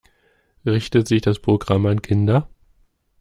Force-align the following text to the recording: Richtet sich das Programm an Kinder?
Richtet 0.65 1.07
sich 1.07 1.21
das 1.21 1.37
Programm 1.37 1.85
an 1.85 2.01
Kinder? 2.01 2.49